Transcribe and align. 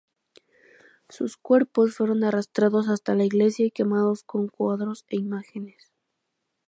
Sus 1.09 1.37
cuerpos 1.37 1.93
fueron 1.95 2.23
arrastrados 2.23 2.89
hasta 2.89 3.13
la 3.13 3.23
iglesia 3.23 3.67
y 3.67 3.69
quemados 3.69 4.23
con 4.23 4.47
cuadros 4.47 5.05
e 5.09 5.15
imágenes. 5.17 5.91